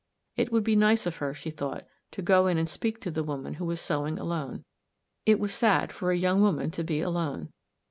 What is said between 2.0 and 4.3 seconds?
to go in and speak to the woman who was sewing